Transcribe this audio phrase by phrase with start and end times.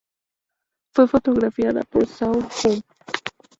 [0.95, 2.81] Fue fotografiada por Sam Wu.